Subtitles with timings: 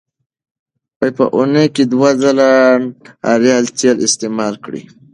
[1.15, 2.49] په اونۍ کې دوه ځله
[3.25, 4.83] ناریال تېل استعمال کړئ.